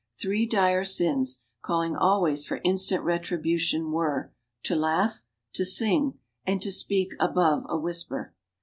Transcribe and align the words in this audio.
Three 0.19 0.47
dire 0.47 0.83
sins, 0.83 1.43
calling 1.61 1.95
always 1.95 2.43
for 2.43 2.59
instant 2.63 3.03
retribution, 3.03 3.91
were: 3.91 4.33
"To 4.63 4.75
laugh, 4.75 5.21
to 5.53 5.63
sing, 5.63 6.17
and 6.43 6.59
to 6.63 6.71
speak 6.71 7.11
above 7.19 7.65
a 7.69 7.77
whis 7.77 8.03
per." 8.03 8.33